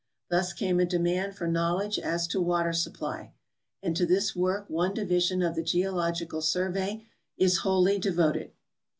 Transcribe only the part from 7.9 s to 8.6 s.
devoted.